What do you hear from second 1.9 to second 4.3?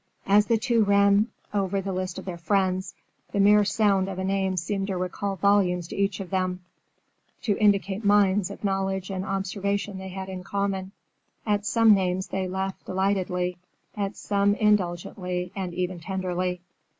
list of their friends, the mere sound of a